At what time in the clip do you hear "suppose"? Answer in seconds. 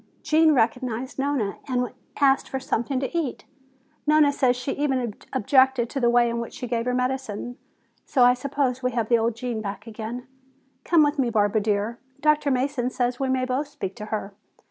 8.33-8.81